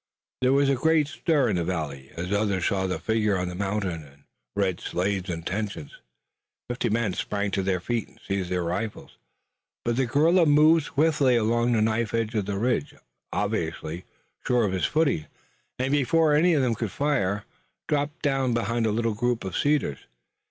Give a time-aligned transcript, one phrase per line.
[0.41, 3.53] There was a great stir in the valley, as others saw the figure on the
[3.53, 4.23] mountain and
[4.55, 5.91] read Slade's intentions.
[6.67, 9.17] Fifty men sprang to their feet and seized their rifles.
[9.85, 12.95] But the guerrilla moved swiftly along the knife edge of the ridge,
[13.31, 14.05] obviously
[14.43, 15.27] sure of his footing,
[15.77, 17.45] and before any of them could fire,
[17.87, 19.99] dropped down behind a little group of cedars.